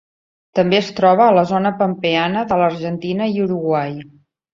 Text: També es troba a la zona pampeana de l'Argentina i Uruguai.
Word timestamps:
També 0.59 0.77
es 0.77 0.87
troba 0.99 1.25
a 1.31 1.35
la 1.39 1.43
zona 1.51 1.71
pampeana 1.81 2.43
de 2.53 2.57
l'Argentina 2.61 3.29
i 3.35 3.37
Uruguai. 3.45 3.93